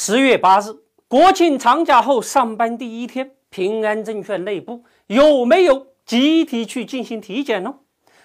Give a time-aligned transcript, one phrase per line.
[0.00, 0.66] 十月八日，
[1.08, 7.74] 国庆长假后上班第一天，平安证券内部有没有集体去进行体检呢？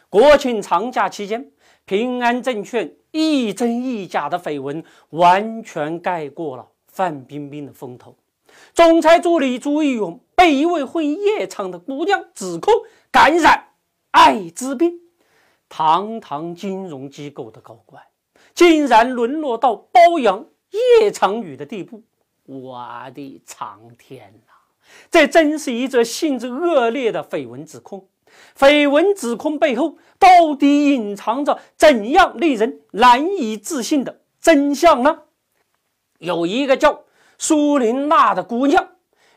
[0.07, 1.51] 国庆长假期间，
[1.85, 8.15] 平安证券一真一假的绯闻完全盖过了范冰冰的风头。
[8.75, 12.71] 总裁助理朱一勇被一位混夜场的姑娘指控
[13.09, 13.69] 感染
[14.11, 14.99] 艾滋病，
[15.67, 18.03] 堂堂金融机构的高管，
[18.53, 20.45] 竟然沦落到包养。
[20.99, 22.01] 夜场女的地步，
[22.45, 24.53] 我的苍天呐！
[25.09, 28.07] 这真是一则性质恶劣的绯闻指控。
[28.57, 35.21] 绯闻指控背后到底隐藏着怎样令人难以置信的真相呢？
[36.17, 37.03] 有一个叫
[37.37, 38.89] 苏琳娜的姑娘，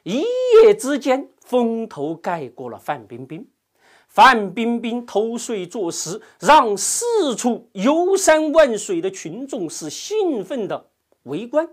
[0.02, 0.24] 一
[0.62, 3.46] 夜之间风头盖过了范冰冰。
[4.08, 10.86] 范冰冰偷税坐实，让四处游山玩水的群众是兴奋的。
[11.26, 11.68] 围观，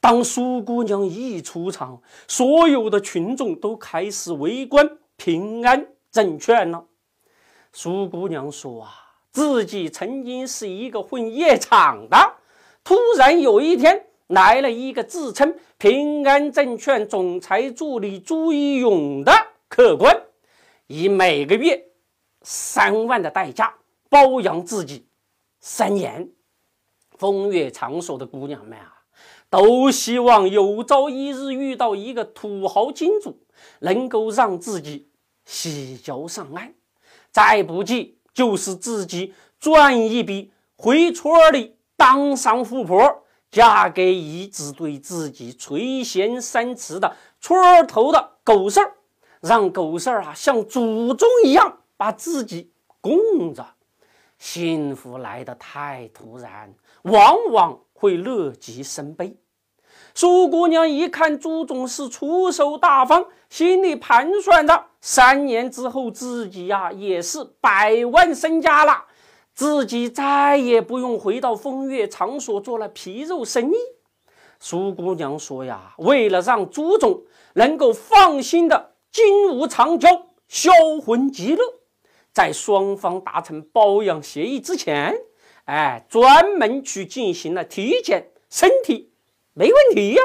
[0.00, 6.84] 当苏姑娘一出场，所有的群众都开始围观平安证券了。
[7.72, 8.90] 苏姑娘说：“啊，
[9.32, 12.16] 自己曾经是一个混夜场的，
[12.84, 19.32] 突然有一天来了一个自称平安证券总裁助理朱一勇的
[19.68, 20.16] 客官，
[20.86, 21.84] 以每个月
[22.42, 23.74] 三万的代价
[24.08, 25.06] 包养自己
[25.58, 26.30] 三年。”
[27.18, 28.92] 风月场所的姑娘们啊，
[29.48, 33.38] 都希望有朝一日遇到一个土豪金主，
[33.80, 35.08] 能够让自己
[35.44, 36.74] 洗脚上岸，
[37.30, 48.92] 再不济就是自己赚一笔，回村里当上富婆，嫁给一直对自己垂涎三尺的村头的狗剩儿，
[49.40, 53.66] 让狗剩儿啊像祖宗一样把自己供着。
[54.38, 56.74] 幸福来得太突然。
[57.06, 59.36] 往往会乐极生悲。
[60.12, 69.04] 苏姑娘一看朱总是出手大方，心里盘算着：三年之后自己呀也是百万身家了，
[69.54, 73.76] 自己再也不用回到风月场所做了皮肉生意。
[74.58, 77.22] 苏姑娘说：“呀，为了让朱总
[77.54, 80.08] 能够放心的金屋藏娇、
[80.48, 80.72] 销
[81.04, 81.62] 魂极乐，
[82.32, 85.14] 在双方达成包养协议之前。”
[85.66, 89.10] 哎，专门去进行了体检，身体
[89.52, 90.22] 没问题呀。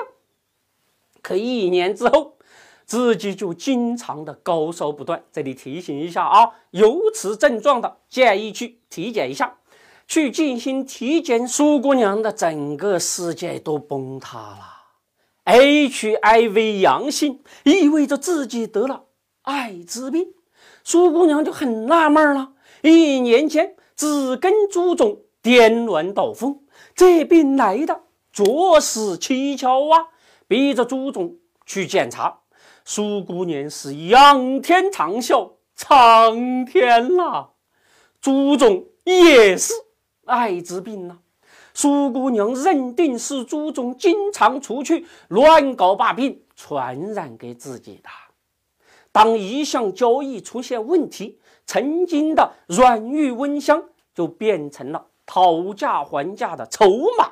[1.23, 2.37] 可一年之后，
[2.85, 5.23] 自己就经常的高烧不断。
[5.31, 9.57] 这里提醒一下啊，有此症状的建议去体检一下，
[10.07, 11.47] 去进行体检。
[11.47, 14.77] 苏姑娘的整个世界都崩塌了。
[15.45, 19.05] HIV 阳性意味着自己得了
[19.41, 20.33] 艾滋病，
[20.83, 22.53] 苏姑娘就很纳闷了。
[22.83, 25.19] 一年前只跟朱总。
[25.41, 26.59] 颠鸾倒凤，
[26.95, 30.07] 这病来的着实蹊跷啊！
[30.47, 32.39] 逼着朱总去检查，
[32.85, 37.47] 苏姑娘是仰天长啸，苍天呐！
[38.19, 39.73] 朱总也是
[40.25, 41.17] 艾滋病呐！
[41.73, 48.09] 苏姑娘认定是朱总经常出去乱搞，把病传染给自己的。
[49.11, 55.07] 当一项交易出现问题，曾经的软玉温香就变成了。
[55.25, 56.85] 讨价还价的筹
[57.17, 57.31] 码。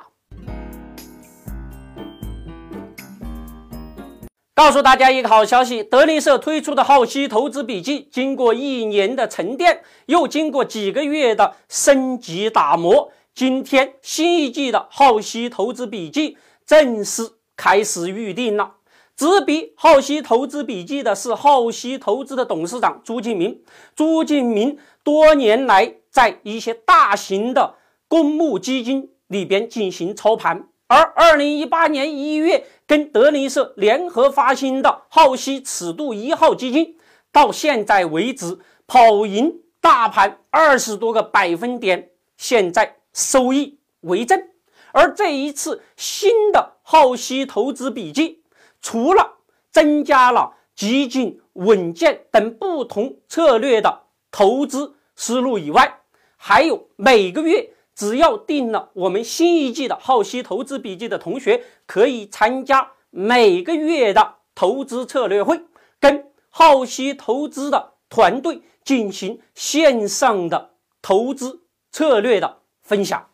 [4.54, 16.36] 告诉大家一个好消息：德林社推出的浩熙投资笔记，经过一年的沉淀，又经过几个月的升级打磨，今天新一季的浩熙投资笔记
[16.66, 17.22] 正式
[17.56, 18.74] 开始预定了。
[19.16, 23.62] 执笔浩熙投资笔记的是浩熙投资的董事长朱敬明。
[23.96, 27.76] 朱敬明多年来在一些大型的
[28.10, 36.96] 公募基金里边进行操盘，而二零一八年一月跟德林社联合发行的浩熙尺度一号基金，
[37.30, 44.42] 到现在为止跑赢大盘二十多个百分点，现在收益为正。
[44.90, 48.42] 而这一次新的浩熙投资笔记，
[48.82, 49.36] 除了
[49.70, 54.00] 增加了基金稳健等不同策略的
[54.32, 56.00] 投资思路以外，
[56.36, 57.70] 还有每个月。
[57.94, 65.60] 只要订了我们新一季的浩熙投资笔记的同学，可以参加每个月的投资策略会，
[65.98, 70.70] 跟浩熙投资的团队进行线上的
[71.02, 73.28] 投资策略的分享。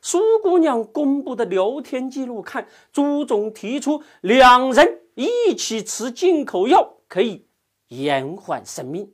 [0.00, 7.46] 苏姑娘公布的聊天记录看，朱总提出两人一起吃进口药可以
[7.88, 9.12] 延缓生命。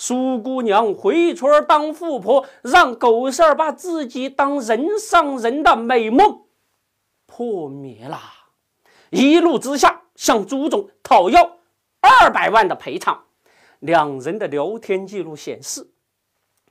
[0.00, 6.44] 苏姑娘回村当富婆，让狗剩儿把自己当人上人的美梦
[7.26, 8.18] 破灭了，
[9.10, 11.58] 一怒之下向朱总讨要
[12.00, 13.24] 二百万的赔偿。
[13.80, 15.90] 两人的聊天记录显示，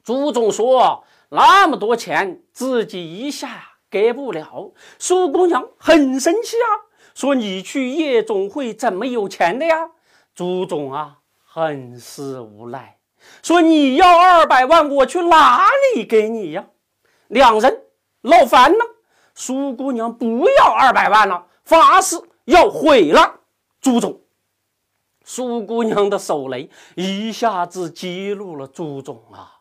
[0.03, 4.71] 朱总说那么多钱自己一下给不了。
[4.97, 9.91] 苏姑娘很生气啊，说你去夜总会怎么有钱的呀？
[10.33, 12.96] 朱总啊，很是无奈，
[13.41, 16.67] 说你要二百万，我去哪里给你呀？
[17.27, 17.83] 两人
[18.21, 18.79] 闹翻了。
[19.35, 23.41] 苏姑娘不要二百万了，发誓要毁了
[23.79, 24.19] 朱总。
[25.23, 29.59] 苏姑娘的手雷一下子激怒了朱总啊！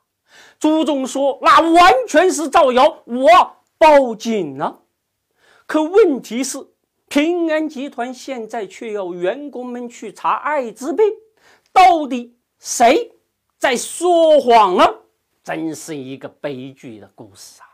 [0.59, 3.29] 朱总说：“那完全是造谣，我
[3.77, 4.83] 报警了。”
[5.67, 6.59] 可问题是，
[7.09, 11.05] 平安集团现在却要员工们去查艾滋病，
[11.73, 13.13] 到底谁
[13.59, 14.85] 在说谎呢？
[15.43, 17.67] 真是一个悲剧的故事啊！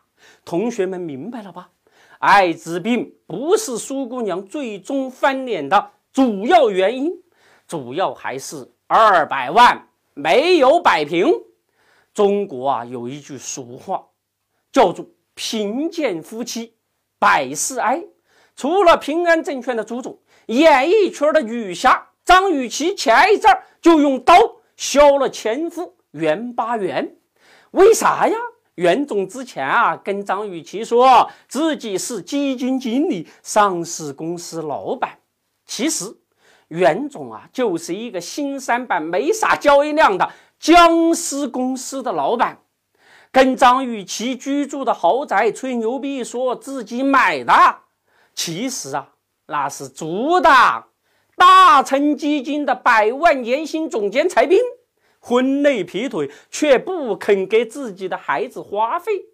[0.45, 1.71] 同学们明白了吧？
[2.19, 7.13] 艾滋病不是苏姑娘最终翻脸的主要原因，
[7.67, 11.33] 主要还是二百万没有摆平。
[12.15, 14.07] 中国啊有一句俗话，
[14.71, 15.05] 叫做
[15.35, 16.77] “贫贱夫妻
[17.19, 18.05] 百事哀”。
[18.55, 23.51] 除了平安证券的朱总，演艺圈的女侠张雨绮前一阵
[23.81, 24.35] 就用刀
[24.83, 27.15] 削了前夫袁巴元，
[27.71, 28.37] 为啥呀？
[28.75, 35.21] 袁总之前啊，跟张雨绮说自己是基金经理、上市公司老板。
[35.65, 36.13] 其实，
[36.67, 42.59] 袁总啊，就是一个新三板没啥交易量的僵尸公司的老板，
[43.31, 47.53] 跟张雨绮居住的豪宅吹牛逼，说自己买的。
[48.35, 49.11] 其实啊，
[49.47, 50.51] 那是租的。
[51.37, 54.61] 大成基金的百万年薪总监柴斌。
[55.19, 59.27] 婚内劈腿，却不肯给自己的孩子花费。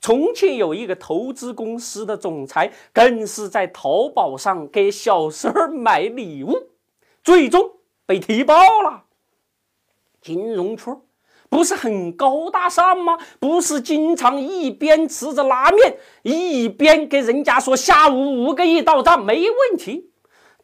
[0.00, 6.68] 重庆有一个投资公司的总裁，更是在淘宝上给小三儿买礼物，
[7.24, 7.72] 最终
[8.06, 9.04] 被踢爆了。
[10.20, 10.96] 金融圈
[11.48, 13.18] 不是很高大上吗？
[13.40, 20.07] 不是经常一边吃着拉面，一边给人家说下午五个亿到账没问题，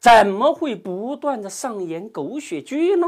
[0.04, 3.06] 怎么会不断的上演狗血剧呢？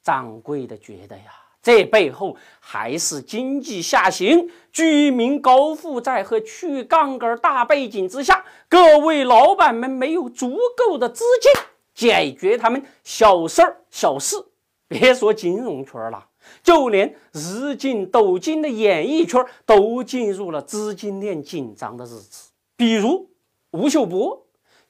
[0.00, 1.24] 掌柜的觉得呀，
[1.60, 11.50] 这背后还是经济下行、居民高负债和去杠杆大背景之下，各位老板们没有足够的资金
[11.92, 14.36] 解决他们小事儿、小事。
[14.86, 16.28] 别说金融圈了，
[16.62, 22.50] 就连日进斗金的演艺圈都进入了资金链紧张的日子。
[22.76, 23.28] 比如
[23.72, 24.43] 吴秀波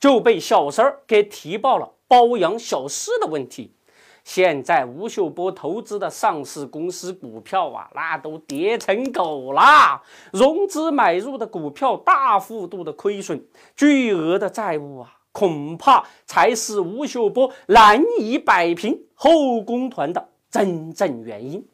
[0.04, 3.72] 就被小三儿给提报了包养小四的问题。
[4.22, 13.42] 现在吴秀波投资的上市公司股票啊，那都跌成狗了，融资买入的股票大幅度的亏损，
[13.74, 21.66] 巨额的债务啊，恐怕才是吴秀波难以摆平后宫团的真正原因。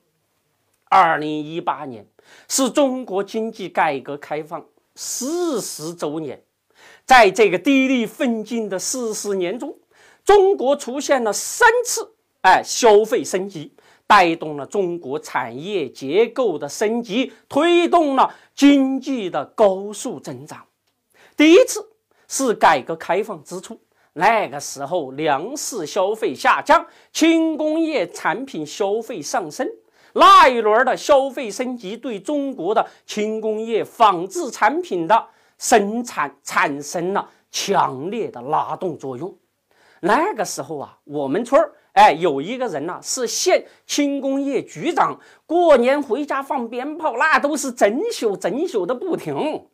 [0.84, 2.06] 二零一八年
[2.46, 6.40] 是中国经济改革开放四十周年，
[7.10, 9.76] 在这个砥砺奋进的四十年中，
[10.24, 12.08] 中国出现了三次。
[12.42, 13.74] 哎，消费升级
[14.06, 20.64] 带动了中国产业结构的升级，推动了经济的高速增长。
[21.37, 21.85] 第一次
[22.28, 23.76] 是改革开放之初，
[24.12, 29.68] 那个时候粮食消费下降，轻工业产品消费上升，
[30.12, 35.26] 那一轮的消费升级对中国的轻工业纺织产品的
[35.61, 39.33] 生产产生了强烈的拉动作用。
[40.00, 41.73] 那个时候啊，我们村儿。
[41.93, 49.67] 哎，有一个人呐，是县轻工业局长，过年回家放鞭炮，那都是整宿整宿的不停。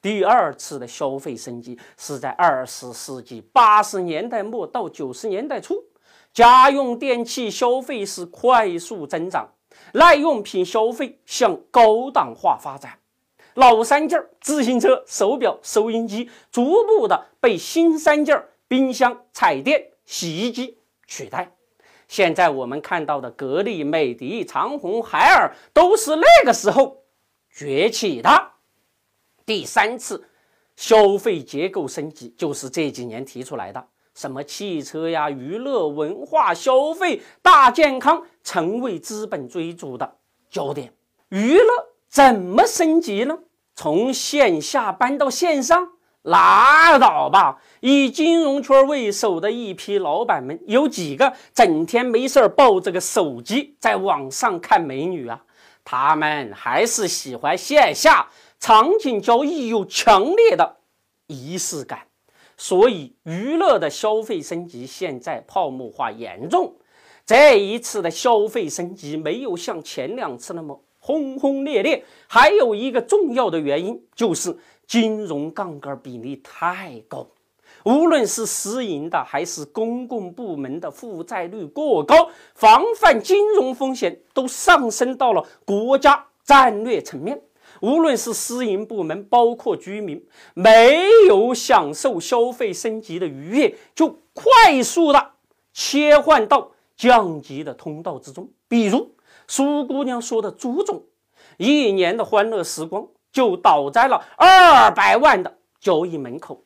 [0.00, 5.74] 第二次的消费升级是在二十世纪八十年代末到九十年代初，
[6.32, 9.48] 家用电器消费是快速增长，
[9.94, 12.92] 耐用品消费向高档化发展，
[13.54, 21.52] 老三件自行车、手表、收音机逐步的被新三件冰箱、彩电、洗衣机取代。
[22.08, 27.02] 现在我们看到的格力、美的、长虹、海尔，都是那个时候
[27.50, 28.50] 崛起的。
[29.46, 30.24] 第三次
[30.76, 40.16] 消费结构升级，就是这几年提出来的，什么汽车呀、娱乐、文化、消费、大健康，成为资本追逐的
[40.50, 40.92] 焦点。
[41.30, 43.36] 娱乐怎么升级呢？
[43.74, 45.94] 从线下搬到线上？
[46.22, 47.60] 拉倒吧！
[47.80, 55.42] 以金融圈为首的一批老板们，有几个整天没事抱着个手机在网上看美女啊？
[55.82, 58.28] 他们还是喜欢线下
[58.60, 60.76] 场景交易有强烈的
[61.26, 62.06] 仪式感。
[62.56, 66.76] 所以，娱乐的消费升级现在泡沫化严重。
[67.26, 72.02] 这一次的消费升级没有像前两次那么轰轰烈烈。
[72.26, 74.56] 还有一个重要的原因就是
[74.86, 77.26] 金融杠杆比例太高，
[77.84, 87.38] 无论是私营的还是公共部门的负债率过高，防范金融风险都上升到了国家战略层面。
[87.82, 95.32] 无论是私营部门，包括居民，没有享受消费升级的愉悦，就快速的
[95.74, 98.48] 切换到降级的通道之中。
[98.68, 99.10] 比如
[99.46, 101.02] 苏姑娘说的朱总，
[101.56, 106.64] 一年的欢乐时光就倒在了二百万的交易门口。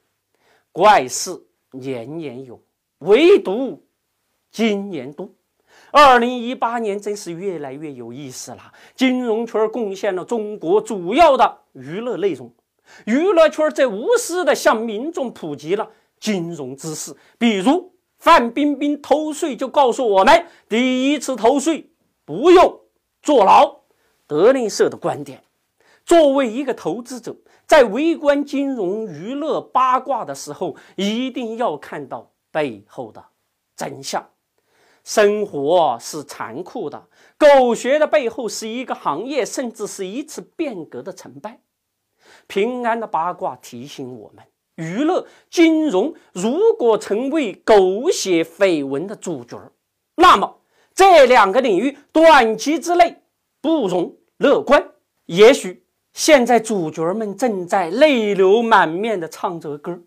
[0.73, 1.43] 怪事
[1.73, 2.61] 年年有，
[2.99, 3.83] 唯独
[4.51, 5.29] 今年多。
[5.91, 8.73] 二零一八年真是越来越有意思了。
[8.95, 12.53] 金融圈贡献了中国主要的娱乐内容，
[13.07, 17.17] 娱乐圈在无私的向民众普及了金融知识。
[17.39, 21.91] 比如范冰冰偷税就告诉我们，第一次偷税
[22.29, 22.79] 不用
[23.23, 23.75] 坐牢。
[24.27, 25.43] 德林社的观点：
[26.05, 27.35] 作为一个投资者，
[27.67, 33.25] 在围观金融娱乐八卦的时候，一定要看到背后的
[33.75, 34.29] 真相。
[35.05, 37.09] 生活是残酷的，
[37.39, 41.63] 狗血的背后是一个行业，甚至是一次变革的成败。
[42.47, 44.45] 平安的八卦提醒我们：
[44.75, 49.73] 娱乐、金融如果成为狗血绯闻的主角，
[50.17, 50.58] 那么
[50.99, 53.19] 这两个领域短期之内
[53.61, 54.85] 不容乐观。
[55.27, 60.01] 也许现在主角们正在泪流满面地唱着歌：“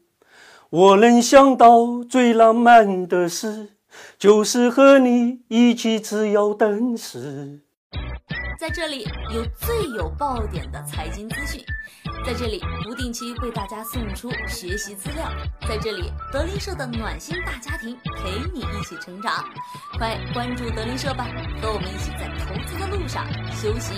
[0.70, 3.70] 我能想到最浪漫的事。”
[4.20, 7.62] 就是和你一起吃药等死。
[8.62, 11.66] 在这里有最有爆点的财经资讯，
[12.24, 15.32] 在这里不定期为大家送出学习资料，
[15.68, 19.44] 在这里德林社的暖心大家庭陪你一起成长。
[19.98, 21.26] 快关注德林社吧，
[21.60, 23.98] 和我们一起在投资的路上修行